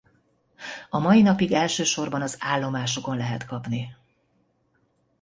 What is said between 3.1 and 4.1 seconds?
lehet kapni.